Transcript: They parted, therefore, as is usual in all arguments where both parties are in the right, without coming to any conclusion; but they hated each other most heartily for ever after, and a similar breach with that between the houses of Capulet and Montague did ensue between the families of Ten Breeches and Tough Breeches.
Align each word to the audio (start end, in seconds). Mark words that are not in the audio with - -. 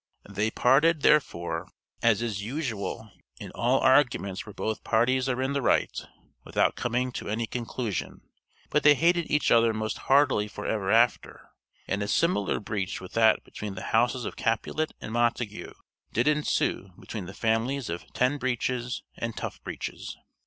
They 0.27 0.49
parted, 0.49 1.03
therefore, 1.03 1.67
as 2.01 2.23
is 2.23 2.41
usual 2.41 3.11
in 3.39 3.51
all 3.51 3.79
arguments 3.81 4.43
where 4.47 4.51
both 4.53 4.83
parties 4.83 5.29
are 5.29 5.39
in 5.43 5.53
the 5.53 5.61
right, 5.61 5.95
without 6.43 6.75
coming 6.75 7.11
to 7.11 7.29
any 7.29 7.45
conclusion; 7.45 8.21
but 8.71 8.81
they 8.81 8.95
hated 8.95 9.29
each 9.29 9.51
other 9.51 9.75
most 9.75 9.99
heartily 10.09 10.47
for 10.47 10.65
ever 10.65 10.89
after, 10.89 11.49
and 11.87 12.01
a 12.01 12.07
similar 12.07 12.59
breach 12.59 12.99
with 12.99 13.13
that 13.13 13.43
between 13.43 13.75
the 13.75 13.83
houses 13.93 14.25
of 14.25 14.35
Capulet 14.35 14.91
and 15.01 15.13
Montague 15.13 15.71
did 16.11 16.27
ensue 16.27 16.93
between 16.99 17.27
the 17.27 17.35
families 17.35 17.87
of 17.87 18.11
Ten 18.11 18.39
Breeches 18.39 19.03
and 19.17 19.37
Tough 19.37 19.63
Breeches. 19.63 20.17